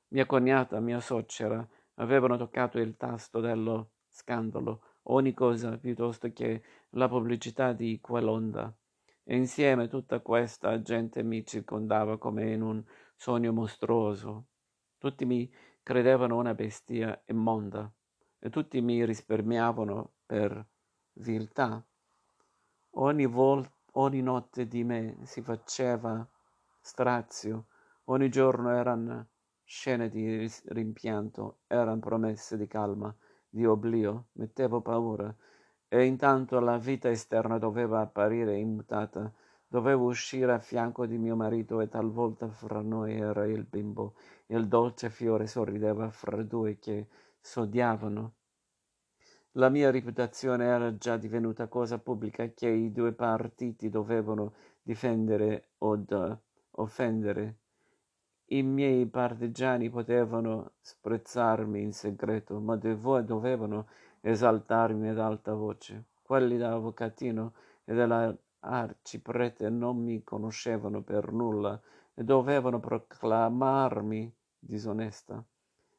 Mia 0.09 0.25
cognata, 0.25 0.79
mia 0.81 0.99
suocera, 0.99 1.65
avevano 1.95 2.35
toccato 2.35 2.79
il 2.79 2.97
tasto 2.97 3.39
dello 3.39 3.91
scandalo, 4.09 4.81
ogni 5.03 5.33
cosa 5.33 5.77
piuttosto 5.77 6.31
che 6.33 6.61
la 6.91 7.07
pubblicità 7.07 7.71
di 7.71 7.99
quell'onda. 8.01 8.73
E 9.23 9.37
insieme 9.37 9.87
tutta 9.87 10.19
questa 10.19 10.81
gente 10.81 11.23
mi 11.23 11.45
circondava 11.45 12.17
come 12.17 12.51
in 12.51 12.61
un 12.61 12.83
sogno 13.15 13.53
mostruoso. 13.53 14.47
Tutti 14.97 15.23
mi 15.23 15.49
credevano 15.81 16.37
una 16.37 16.53
bestia 16.53 17.19
immonda 17.27 17.89
e 18.37 18.49
tutti 18.49 18.81
mi 18.81 19.05
risparmiavano 19.05 20.11
per 20.25 20.65
viltà. 21.13 21.83
Ogni, 22.95 23.25
vol- 23.25 23.69
ogni 23.93 24.21
notte 24.21 24.67
di 24.67 24.83
me 24.83 25.17
si 25.23 25.41
faceva 25.41 26.27
strazio, 26.79 27.65
ogni 28.05 28.29
giorno 28.29 28.69
erano 28.69 29.27
scene 29.63 30.09
di 30.09 30.49
rimpianto, 30.65 31.59
erano 31.67 31.99
promesse 31.99 32.57
di 32.57 32.67
calma, 32.67 33.13
di 33.49 33.65
oblio, 33.65 34.27
mettevo 34.33 34.81
paura. 34.81 35.33
E 35.87 36.05
intanto 36.05 36.59
la 36.59 36.77
vita 36.77 37.09
esterna 37.09 37.57
doveva 37.57 38.01
apparire 38.01 38.57
immutata. 38.57 39.31
Dovevo 39.67 40.05
uscire 40.05 40.53
a 40.53 40.59
fianco 40.59 41.05
di 41.05 41.17
mio 41.17 41.35
marito 41.35 41.81
e 41.81 41.87
talvolta 41.87 42.47
fra 42.49 42.81
noi 42.81 43.15
era 43.15 43.45
il 43.45 43.63
bimbo. 43.63 44.15
Il 44.47 44.67
dolce 44.67 45.09
fiore 45.09 45.47
sorrideva 45.47 46.09
fra 46.09 46.41
due 46.43 46.77
che 46.79 47.07
s'odiavano. 47.39 48.33
La 49.57 49.69
mia 49.69 49.91
reputazione 49.91 50.65
era 50.65 50.97
già 50.97 51.15
divenuta 51.15 51.67
cosa 51.67 51.99
pubblica 51.99 52.47
che 52.53 52.67
i 52.69 52.91
due 52.91 53.13
partiti 53.13 53.87
dovevano 53.87 54.53
difendere 54.81 55.73
od 55.79 56.39
offendere. 56.71 57.57
I 58.45 58.63
miei 58.63 59.05
partigiani 59.05 59.91
potevano 59.91 60.71
sprezzarmi 60.81 61.79
in 61.83 61.93
segreto, 61.93 62.59
ma 62.59 62.75
dovevano 62.75 63.87
esaltarmi 64.21 65.09
ad 65.09 65.19
alta 65.19 65.53
voce. 65.53 66.05
Quelli 66.23 66.57
dell'avvocatino 66.57 67.53
e 67.83 67.93
dell'arciprete 67.93 69.69
non 69.69 69.97
mi 69.97 70.23
conoscevano 70.23 71.03
per 71.03 71.31
nulla 71.31 71.79
e 72.15 72.23
dovevano 72.23 72.79
proclamarmi 72.79 74.33
disonesta. 74.57 75.45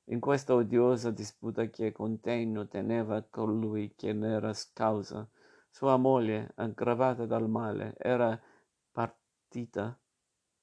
In 0.09 0.21
questa 0.21 0.55
odiosa 0.55 1.11
disputa 1.11 1.65
che 1.71 1.91
contegno 1.91 2.69
teneva 2.69 3.23
colui 3.23 3.95
che 3.97 4.13
n'era 4.13 4.53
causa, 4.75 5.27
sua 5.71 5.97
moglie, 5.97 6.53
aggravata 6.57 7.25
dal 7.25 7.49
male, 7.49 7.95
era 7.97 8.39
partita, 8.93 9.99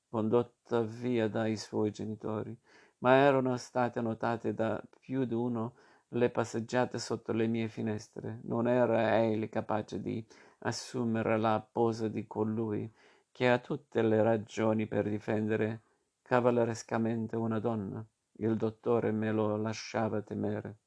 condotta 0.09 0.81
via 0.81 1.27
dai 1.27 1.57
suoi 1.57 1.89
genitori, 1.89 2.55
ma 2.99 3.15
erano 3.15 3.57
state 3.57 3.99
notate 3.99 4.53
da 4.53 4.79
più 4.99 5.25
di 5.25 5.33
uno 5.33 5.73
le 6.09 6.29
passeggiate 6.29 6.99
sotto 6.99 7.31
le 7.31 7.47
mie 7.47 7.67
finestre. 7.67 8.41
Non 8.43 8.67
era 8.67 9.19
egli 9.23 9.49
capace 9.49 9.99
di 10.01 10.23
assumere 10.59 11.37
la 11.39 11.59
posa 11.71 12.07
di 12.07 12.27
colui 12.27 12.91
che 13.31 13.49
ha 13.49 13.57
tutte 13.57 14.03
le 14.03 14.21
ragioni 14.21 14.85
per 14.85 15.09
difendere 15.09 15.81
cavallerescamente 16.21 17.35
una 17.35 17.59
donna. 17.59 18.05
Il 18.41 18.55
dottore 18.55 19.11
me 19.11 19.31
lo 19.31 19.55
lasciava 19.55 20.23
temere. 20.23 20.77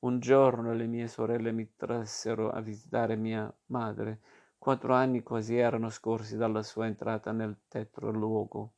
Un 0.00 0.20
giorno 0.20 0.72
le 0.72 0.86
mie 0.86 1.08
sorelle 1.08 1.50
mi 1.50 1.74
trassero 1.74 2.50
a 2.50 2.60
visitare 2.60 3.16
mia 3.16 3.52
madre. 3.66 4.20
Quattro 4.56 4.94
anni 4.94 5.24
quasi 5.24 5.56
erano 5.56 5.90
scorsi 5.90 6.36
dalla 6.36 6.62
sua 6.62 6.86
entrata 6.86 7.32
nel 7.32 7.62
tetro 7.66 8.12
luogo. 8.12 8.74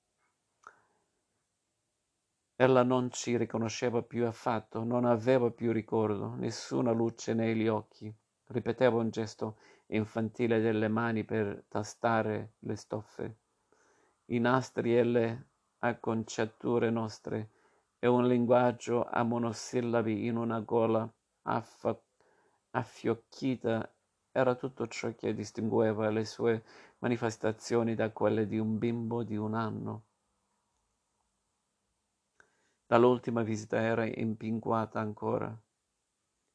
Ella 2.56 2.82
non 2.84 3.10
ci 3.10 3.36
riconosceva 3.36 4.00
più 4.00 4.24
affatto, 4.24 4.82
non 4.82 5.04
aveva 5.04 5.50
più 5.50 5.72
ricordo, 5.72 6.34
nessuna 6.34 6.90
luce 6.92 7.34
negli 7.34 7.68
occhi. 7.68 8.10
Ripeteva 8.46 8.96
un 8.96 9.10
gesto 9.10 9.58
infantile 9.88 10.60
delle 10.60 10.88
mani 10.88 11.22
per 11.22 11.64
tastare 11.68 12.54
le 12.60 12.76
stoffe, 12.76 13.36
i 14.26 14.38
nastri 14.38 14.96
e 14.96 15.04
le 15.04 15.46
acconciature 15.84 16.90
nostre 16.90 17.50
e 17.98 18.06
un 18.06 18.26
linguaggio 18.26 19.04
a 19.04 19.22
monosillabi 19.22 20.26
in 20.26 20.36
una 20.36 20.60
gola 20.60 21.08
affa- 21.42 22.00
affiocchita 22.70 23.92
era 24.30 24.54
tutto 24.54 24.86
ciò 24.86 25.12
che 25.14 25.34
distingueva 25.34 26.08
le 26.10 26.24
sue 26.24 26.64
manifestazioni 26.98 27.94
da 27.94 28.10
quelle 28.10 28.46
di 28.46 28.58
un 28.58 28.78
bimbo 28.78 29.24
di 29.24 29.36
un 29.36 29.54
anno. 29.54 30.04
Dall'ultima 32.86 33.42
visita 33.42 33.80
era 33.80 34.04
impinguata 34.04 35.00
ancora, 35.00 35.56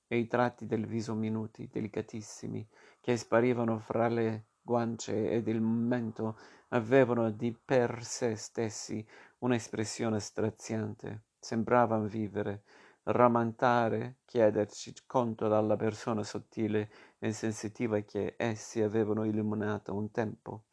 e 0.08 0.18
i 0.18 0.28
tratti 0.28 0.66
del 0.66 0.86
viso 0.86 1.14
minuti, 1.14 1.68
delicatissimi, 1.68 2.66
che 3.02 3.18
sparivano 3.18 3.80
fra 3.80 4.08
le 4.08 4.46
guance 4.62 5.32
ed 5.32 5.48
il 5.48 5.62
mento 5.62 6.38
avevano 6.70 7.30
di 7.32 7.52
per 7.54 8.04
sé 8.04 8.36
stessi 8.36 9.06
un'espressione 9.40 10.20
straziante 10.20 11.28
sembravan 11.40 12.08
vivere, 12.08 12.64
rammantare, 13.04 14.18
chiederci 14.26 14.94
conto 15.06 15.48
dalla 15.48 15.78
persona 15.78 16.24
sottile 16.24 16.92
e 17.20 17.32
sensitiva 17.32 18.00
che 18.02 18.36
essi 18.38 18.82
avevano 18.82 19.24
illuminato 19.24 19.96
un 19.96 20.12
tempo. 20.12 20.66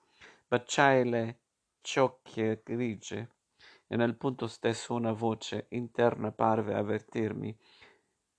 Baciai 0.49 1.09
le 1.09 1.39
ciocche 1.81 2.61
grigie 2.65 3.31
e 3.87 3.97
nel 3.97 4.17
punto 4.17 4.49
stesso 4.49 4.95
una 4.95 5.13
voce 5.13 5.67
interna 5.71 6.33
parve 6.33 6.75
avvertirmi. 6.75 7.57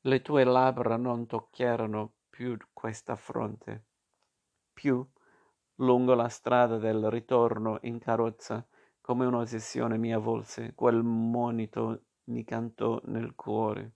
Le 0.01 0.21
tue 0.21 0.43
labbra 0.43 0.97
non 0.97 1.25
tocchiarono 1.25 2.15
più 2.29 2.57
questa 2.73 3.15
fronte. 3.15 3.85
Più, 4.73 5.07
lungo 5.75 6.13
la 6.13 6.29
strada 6.29 6.77
del 6.77 7.09
ritorno 7.09 7.79
in 7.81 7.99
carrozza, 7.99 8.65
come 9.01 9.25
un'ossessione 9.25 9.97
mi 9.97 10.13
avvolse, 10.13 10.73
quel 10.73 11.03
monito 11.03 12.03
mi 12.25 12.43
cantò 12.43 12.99
nel 13.05 13.35
cuore. 13.35 13.91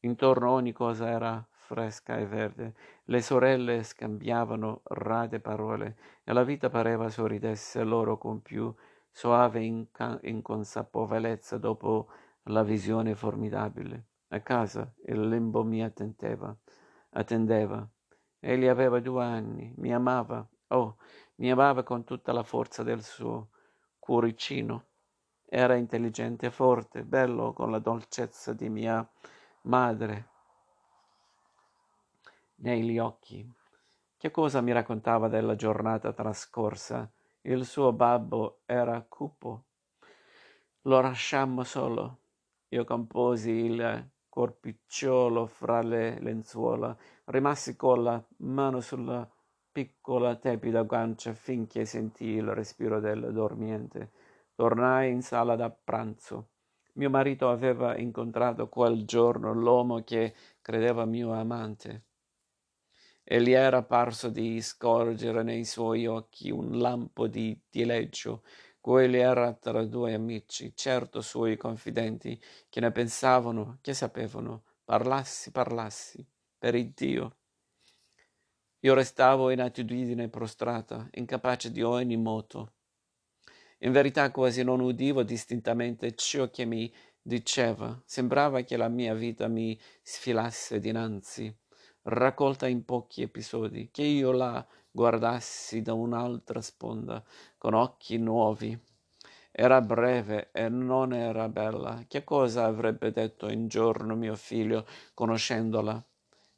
Intorno 0.00 0.50
ogni 0.50 0.72
cosa 0.72 1.08
era 1.08 1.46
fresca 1.50 2.18
e 2.18 2.26
verde, 2.26 2.74
le 3.04 3.22
sorelle 3.22 3.82
scambiavano 3.82 4.82
rade 4.84 5.40
parole 5.40 5.96
e 6.24 6.32
la 6.32 6.42
vita 6.42 6.68
pareva 6.68 7.08
sorridesse 7.08 7.82
loro 7.84 8.18
con 8.18 8.42
più 8.42 8.74
soave 9.10 9.62
inca- 9.62 10.18
inconsapevolezza 10.22 11.58
dopo 11.58 12.08
la 12.44 12.62
visione 12.62 13.14
formidabile. 13.14 14.06
A 14.28 14.40
casa 14.40 14.92
il 15.06 15.28
limbo 15.28 15.62
mi 15.64 15.82
attendeva, 15.82 16.54
attendeva. 17.10 17.88
Egli 18.44 18.66
aveva 18.66 19.00
due 19.00 19.22
anni, 19.22 19.72
mi 19.76 19.94
amava, 19.94 20.46
oh, 20.68 20.96
mi 21.36 21.50
amava 21.50 21.82
con 21.82 22.04
tutta 22.04 22.32
la 22.32 22.42
forza 22.42 22.82
del 22.82 23.02
suo 23.02 23.50
cuoricino 23.98 24.86
era 25.54 25.74
intelligente, 25.74 26.50
forte, 26.50 27.04
bello, 27.04 27.52
con 27.52 27.70
la 27.70 27.78
dolcezza 27.78 28.54
di 28.54 28.70
mia 28.70 29.06
madre 29.64 30.28
negli 32.54 32.98
occhi. 32.98 33.46
Che 34.16 34.30
cosa 34.30 34.62
mi 34.62 34.72
raccontava 34.72 35.28
della 35.28 35.54
giornata 35.54 36.14
trascorsa? 36.14 37.06
Il 37.42 37.66
suo 37.66 37.92
babbo 37.92 38.62
era 38.64 39.04
cupo. 39.06 39.64
Lo 40.84 41.02
lasciammo 41.02 41.64
solo. 41.64 42.20
Io 42.68 42.84
composi 42.84 43.50
il 43.50 44.10
corpicciolo 44.32 45.44
fra 45.44 45.82
le 45.82 46.18
lenzuola, 46.20 46.96
rimassi 47.26 47.76
con 47.76 48.02
la 48.02 48.24
mano 48.38 48.80
sulla 48.80 49.30
piccola 49.70 50.36
tepida 50.36 50.84
guancia 50.84 51.34
finché 51.34 51.84
sentii 51.84 52.36
il 52.36 52.54
respiro 52.54 52.98
del 52.98 53.30
dormiente. 53.30 54.12
Tornai 54.54 55.10
in 55.10 55.20
sala 55.20 55.54
da 55.54 55.68
pranzo. 55.68 56.48
Mio 56.94 57.10
marito 57.10 57.50
aveva 57.50 57.94
incontrato 57.98 58.70
quel 58.70 59.04
giorno 59.04 59.52
l'uomo 59.52 60.02
che 60.02 60.34
credeva 60.62 61.04
mio 61.04 61.34
amante 61.34 62.04
e 63.24 63.40
gli 63.40 63.52
era 63.52 63.82
parso 63.82 64.28
di 64.28 64.60
scorgere 64.60 65.42
nei 65.42 65.64
suoi 65.64 66.06
occhi 66.06 66.50
un 66.50 66.78
lampo 66.78 67.26
di 67.26 67.58
dileggio. 67.70 68.42
Quelli 68.82 69.18
era 69.18 69.52
tra 69.52 69.84
due 69.84 70.12
amici, 70.12 70.72
certo 70.74 71.20
suoi 71.20 71.56
confidenti, 71.56 72.36
che 72.68 72.80
ne 72.80 72.90
pensavano, 72.90 73.78
che 73.80 73.94
sapevano. 73.94 74.64
Parlassi, 74.82 75.52
parlassi, 75.52 76.26
per 76.58 76.74
Dio. 76.86 77.36
Io 78.80 78.94
restavo 78.94 79.50
in 79.50 79.60
attitudine 79.60 80.28
prostrata, 80.28 81.08
incapace 81.12 81.70
di 81.70 81.80
ogni 81.80 82.16
moto. 82.16 82.72
In 83.82 83.92
verità 83.92 84.32
quasi 84.32 84.64
non 84.64 84.80
udivo 84.80 85.22
distintamente 85.22 86.16
ciò 86.16 86.50
che 86.50 86.64
mi 86.64 86.92
diceva. 87.22 88.02
Sembrava 88.04 88.62
che 88.62 88.76
la 88.76 88.88
mia 88.88 89.14
vita 89.14 89.46
mi 89.46 89.78
sfilasse 90.02 90.80
dinanzi, 90.80 91.56
raccolta 92.02 92.66
in 92.66 92.84
pochi 92.84 93.22
episodi, 93.22 93.90
che 93.92 94.02
io 94.02 94.32
la 94.32 94.66
guardassi 94.94 95.80
da 95.80 95.94
un'altra 95.94 96.60
sponda, 96.60 97.24
con 97.62 97.74
occhi 97.74 98.18
nuovi. 98.18 98.76
Era 99.52 99.80
breve 99.80 100.48
e 100.50 100.68
non 100.68 101.12
era 101.12 101.48
bella. 101.48 102.02
Che 102.08 102.24
cosa 102.24 102.64
avrebbe 102.64 103.12
detto 103.12 103.46
un 103.46 103.68
giorno 103.68 104.16
mio 104.16 104.34
figlio, 104.34 104.84
conoscendola? 105.14 106.04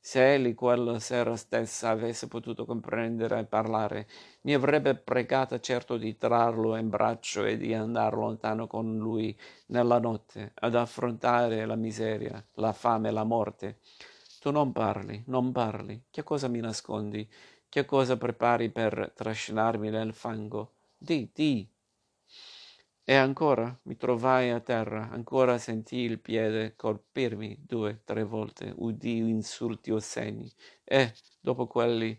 Se 0.00 0.32
egli 0.32 0.54
quella 0.54 0.98
sera 1.00 1.36
stessa 1.36 1.90
avesse 1.90 2.26
potuto 2.26 2.64
comprendere 2.64 3.38
e 3.38 3.44
parlare, 3.44 4.08
mi 4.44 4.54
avrebbe 4.54 4.94
pregata 4.94 5.60
certo 5.60 5.98
di 5.98 6.16
trarlo 6.16 6.74
in 6.76 6.88
braccio 6.88 7.44
e 7.44 7.58
di 7.58 7.74
andare 7.74 8.16
lontano 8.16 8.66
con 8.66 8.96
lui 8.96 9.38
nella 9.66 9.98
notte 9.98 10.52
ad 10.54 10.74
affrontare 10.74 11.66
la 11.66 11.76
miseria, 11.76 12.42
la 12.54 12.72
fame, 12.72 13.10
la 13.10 13.24
morte. 13.24 13.80
Tu 14.40 14.50
non 14.50 14.72
parli, 14.72 15.22
non 15.26 15.52
parli. 15.52 16.04
Che 16.10 16.22
cosa 16.22 16.48
mi 16.48 16.60
nascondi? 16.60 17.30
Che 17.68 17.84
cosa 17.84 18.16
prepari 18.16 18.70
per 18.70 19.12
trascinarmi 19.14 19.90
nel 19.90 20.14
fango? 20.14 20.70
Di, 21.04 21.28
di, 21.34 21.68
e 23.04 23.14
ancora? 23.14 23.78
Mi 23.82 23.94
trovai 23.98 24.48
a 24.48 24.60
terra, 24.60 25.10
ancora 25.10 25.58
sentii 25.58 26.06
il 26.06 26.18
piede 26.18 26.76
colpirmi 26.76 27.58
due, 27.60 28.00
tre 28.04 28.24
volte, 28.24 28.72
udii 28.74 29.18
insulti 29.18 29.90
osceni 29.90 30.50
e, 30.82 31.12
dopo 31.42 31.66
quelli, 31.66 32.18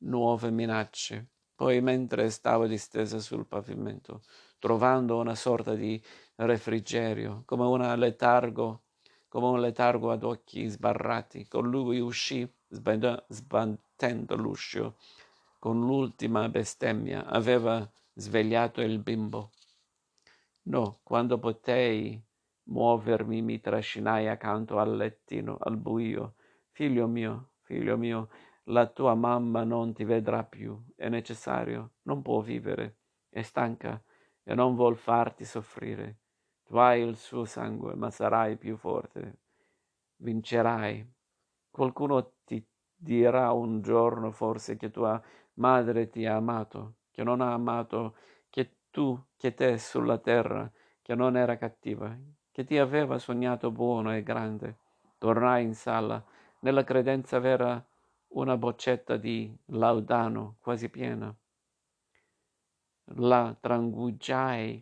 nuove 0.00 0.50
minacce. 0.50 1.28
Poi, 1.54 1.80
mentre 1.80 2.28
stavo 2.28 2.66
distesa 2.66 3.18
sul 3.18 3.46
pavimento, 3.46 4.20
trovando 4.58 5.16
una 5.16 5.34
sorta 5.34 5.74
di 5.74 5.98
refrigerio, 6.34 7.44
come, 7.46 7.64
una 7.64 7.96
letargo, 7.96 8.82
come 9.26 9.46
un 9.46 9.60
letargo 9.62 10.10
ad 10.10 10.22
occhi 10.22 10.68
sbarrati, 10.68 11.48
con 11.48 11.66
lui 11.70 11.98
uscì, 11.98 12.46
sbattendo 12.68 14.36
l'uscio, 14.36 14.98
con 15.58 15.80
l'ultima 15.80 16.46
bestemmia, 16.50 17.24
aveva 17.24 17.90
svegliato 18.18 18.80
il 18.80 18.98
bimbo. 18.98 19.52
No, 20.62 20.98
quando 21.04 21.38
potei 21.38 22.20
muovermi 22.64 23.40
mi 23.42 23.60
trascinai 23.60 24.26
accanto 24.26 24.80
al 24.80 24.96
lettino, 24.96 25.56
al 25.60 25.76
buio. 25.76 26.34
Figlio 26.72 27.06
mio, 27.06 27.52
figlio 27.62 27.96
mio, 27.96 28.28
la 28.64 28.86
tua 28.86 29.14
mamma 29.14 29.62
non 29.62 29.94
ti 29.94 30.02
vedrà 30.02 30.42
più, 30.42 30.76
è 30.96 31.08
necessario, 31.08 31.92
non 32.02 32.20
può 32.20 32.40
vivere, 32.40 32.98
è 33.28 33.42
stanca 33.42 34.02
e 34.42 34.54
non 34.54 34.74
vuol 34.74 34.96
farti 34.96 35.44
soffrire. 35.44 36.18
Tu 36.64 36.76
hai 36.76 37.02
il 37.02 37.16
suo 37.16 37.44
sangue, 37.44 37.94
ma 37.94 38.10
sarai 38.10 38.56
più 38.56 38.76
forte, 38.76 39.42
vincerai. 40.16 41.08
Qualcuno 41.70 42.32
ti 42.44 42.66
dirà 42.92 43.52
un 43.52 43.80
giorno 43.80 44.32
forse 44.32 44.76
che 44.76 44.90
tua 44.90 45.22
madre 45.54 46.10
ti 46.10 46.26
ha 46.26 46.34
amato, 46.34 46.97
che 47.18 47.24
non 47.24 47.40
ha 47.40 47.52
amato 47.52 48.14
che 48.48 48.76
tu, 48.92 49.20
che 49.36 49.52
te 49.52 49.76
sulla 49.76 50.18
terra, 50.18 50.70
che 51.02 51.16
non 51.16 51.36
era 51.36 51.56
cattiva, 51.56 52.16
che 52.52 52.62
ti 52.64 52.78
aveva 52.78 53.18
sognato 53.18 53.72
buono 53.72 54.14
e 54.14 54.22
grande. 54.22 54.78
Tornai 55.18 55.64
in 55.64 55.74
sala, 55.74 56.24
nella 56.60 56.84
credenza 56.84 57.40
vera 57.40 57.84
una 58.28 58.56
boccetta 58.56 59.16
di 59.16 59.52
laudano 59.64 60.58
quasi 60.60 60.88
piena. 60.90 61.34
La 63.16 63.56
trangugiai 63.58 64.80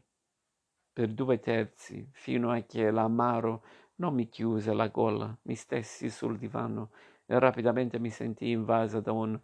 per 0.93 1.09
due 1.09 1.41
terzi 1.41 2.07
fino 2.13 2.51
a 2.51 2.61
che 2.61 2.91
l'amaro 2.91 3.63
non 3.95 4.13
mi 4.13 4.29
chiuse 4.29 4.75
la 4.75 4.89
gola. 4.89 5.35
Mi 5.45 5.55
stessi 5.55 6.11
sul 6.11 6.37
divano 6.37 6.91
e 7.25 7.39
rapidamente 7.39 7.99
mi 7.99 8.11
sentii 8.11 8.51
invasa 8.51 9.01
da 9.01 9.13
un 9.13 9.41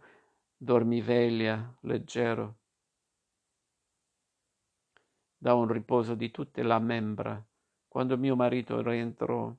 dormiveglia 0.55 1.75
leggero, 1.81 2.57
da 5.43 5.55
un 5.55 5.67
riposo 5.67 6.15
di 6.15 6.31
tutte 6.31 6.63
le 6.63 6.79
membra. 6.79 7.45
Quando 7.89 8.17
mio 8.17 8.33
marito 8.33 8.81
rientrò, 8.81 9.53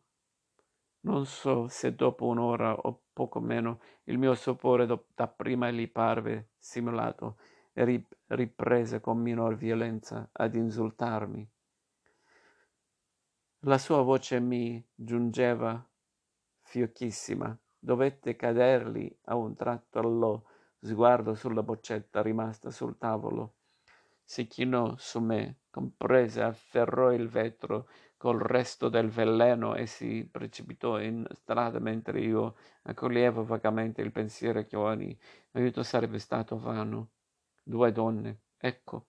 non 1.01 1.27
so 1.27 1.69
se 1.69 1.95
dopo 1.95 2.25
un'ora 2.25 2.75
o 2.75 3.03
poco 3.13 3.39
meno, 3.39 3.81
il 4.05 4.17
mio 4.17 4.35
sopore 4.35 4.87
dapprima 5.15 5.71
gli 5.71 5.87
parve 5.91 6.53
simulato 6.57 7.37
e 7.75 8.07
riprese 8.29 9.03
con 9.03 9.19
minor 9.19 9.57
violenza 9.57 10.31
ad 10.33 10.55
insultarmi. 10.55 11.47
La 13.67 13.77
sua 13.77 14.01
voce 14.01 14.41
mi 14.41 14.83
giungeva 14.95 15.87
fiochissima. 16.63 17.55
Dovette 17.79 18.37
cadergli 18.37 19.15
a 19.25 19.35
un 19.35 19.55
tratto 19.55 19.99
allo 19.99 20.47
sguardo 20.81 21.35
sulla 21.35 21.63
boccetta 21.63 22.23
rimasta 22.23 22.71
sul 22.71 22.97
tavolo. 22.97 23.57
Si 24.23 24.47
chinò 24.47 24.95
su 24.97 25.21
me, 25.21 25.59
comprese, 25.75 26.41
afferrò 26.41 27.13
il 27.13 27.27
vetro 27.27 27.89
col 28.17 28.39
resto 28.39 28.89
del 28.89 29.09
veleno 29.09 29.75
e 29.75 29.87
si 29.87 30.25
precipitò 30.31 31.01
in 31.01 31.27
strada 31.33 31.81
mentre 31.81 32.21
io 32.21 32.55
accoglievo 32.83 33.45
vagamente 33.45 34.01
il 34.01 34.13
pensiero 34.13 34.65
che 34.65 34.77
ogni 34.77 35.19
aiuto 35.51 35.83
sarebbe 35.83 36.21
stato 36.21 36.57
vano. 36.57 37.11
Due 37.61 37.91
donne, 37.91 38.43
ecco. 38.57 39.07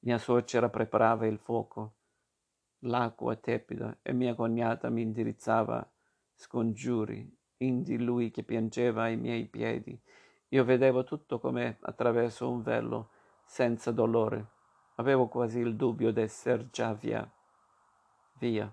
Mia 0.00 0.16
suocera 0.16 0.70
preparava 0.70 1.26
il 1.26 1.38
fuoco, 1.38 1.96
l'acqua 2.80 3.36
tepida 3.36 3.98
e 4.00 4.14
mia 4.14 4.34
cognata 4.34 4.88
mi 4.88 5.02
indirizzava 5.02 5.86
scongiuri, 6.32 7.30
indi 7.58 7.98
lui 7.98 8.30
che 8.30 8.44
piangeva 8.44 9.02
ai 9.02 9.18
miei 9.18 9.46
piedi. 9.46 10.00
Io 10.48 10.64
vedevo 10.64 11.04
tutto 11.04 11.38
come 11.38 11.76
attraverso 11.82 12.50
un 12.50 12.62
velo, 12.62 13.10
senza 13.44 13.90
dolore. 13.90 14.53
Avevo 14.96 15.26
quasi 15.26 15.58
il 15.58 15.74
dubbio 15.74 16.12
d'esser 16.12 16.70
già 16.70 16.94
via, 16.94 17.28
via, 18.38 18.72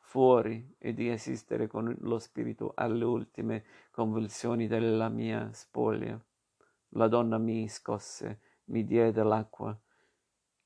fuori 0.00 0.74
e 0.78 0.92
di 0.92 1.08
esistere 1.08 1.68
con 1.68 1.94
lo 2.00 2.18
spirito 2.18 2.72
alle 2.74 3.04
ultime 3.04 3.64
convulsioni 3.92 4.66
della 4.66 5.08
mia 5.08 5.52
spoglia. 5.52 6.20
La 6.94 7.06
donna 7.06 7.38
mi 7.38 7.68
scosse, 7.68 8.40
mi 8.64 8.84
diede 8.84 9.22
l'acqua, 9.22 9.78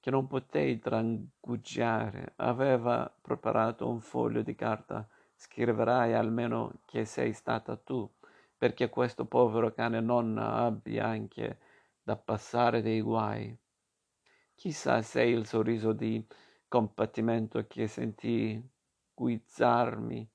che 0.00 0.10
non 0.10 0.26
potei 0.26 0.78
trangugiare. 0.78 2.32
Aveva 2.36 3.14
preparato 3.20 3.86
un 3.86 4.00
foglio 4.00 4.40
di 4.40 4.54
carta. 4.54 5.06
Scriverai 5.34 6.14
almeno 6.14 6.80
che 6.86 7.04
sei 7.04 7.34
stata 7.34 7.76
tu, 7.76 8.10
perché 8.56 8.88
questo 8.88 9.26
povero 9.26 9.72
cane 9.72 10.00
non 10.00 10.38
abbia 10.38 11.06
anche 11.06 11.58
da 12.02 12.16
passare 12.16 12.80
dei 12.80 13.02
guai. 13.02 13.54
Chissà 14.54 15.02
se 15.02 15.22
il 15.22 15.46
sorriso 15.46 15.92
di 15.92 16.24
compattimento 16.68 17.66
che 17.66 17.86
sentii 17.86 18.62
guizzarmi 19.12 20.28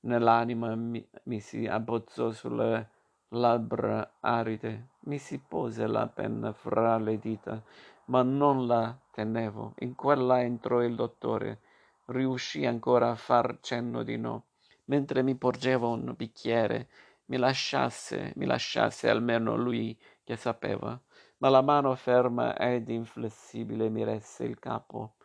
nell'anima 0.00 0.74
mi, 0.74 1.06
mi 1.24 1.40
si 1.40 1.66
abbozzò 1.66 2.30
sulle 2.30 2.90
labbra 3.28 4.18
aride. 4.20 4.88
Mi 5.00 5.18
si 5.18 5.38
pose 5.38 5.86
la 5.86 6.06
penna 6.06 6.52
fra 6.52 6.96
le 6.98 7.18
dita, 7.18 7.62
ma 8.06 8.22
non 8.22 8.66
la 8.66 8.96
tenevo. 9.10 9.74
In 9.80 9.94
quella 9.94 10.42
entrò 10.42 10.82
il 10.82 10.94
dottore. 10.94 11.60
Riuscì 12.06 12.66
ancora 12.66 13.10
a 13.10 13.16
far 13.16 13.58
cenno 13.60 14.02
di 14.02 14.16
no. 14.16 14.46
Mentre 14.86 15.22
mi 15.22 15.34
porgeva 15.34 15.86
un 15.86 16.14
bicchiere, 16.16 16.88
mi 17.26 17.36
lasciasse, 17.36 18.32
mi 18.36 18.46
lasciasse 18.46 19.08
almeno 19.08 19.56
lui 19.56 19.98
che 20.22 20.36
sapeva 20.36 21.00
ma 21.42 21.48
la 21.50 21.60
mano 21.60 21.94
ferma 21.96 22.56
ed 22.56 22.88
inflessibile 22.88 23.88
mi 23.90 24.04
resse 24.04 24.44
il 24.44 24.60
capo, 24.60 25.16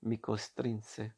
mi 0.00 0.20
costrinse. 0.20 1.16